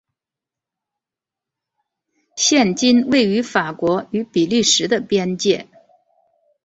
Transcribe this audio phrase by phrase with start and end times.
[2.35, 5.67] 现今位于法国与比利时的边界。